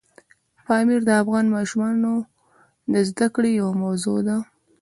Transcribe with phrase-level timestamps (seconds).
[0.65, 2.13] پامیر د افغان ماشومانو
[2.91, 4.37] د زده کړې یوه موضوع ده.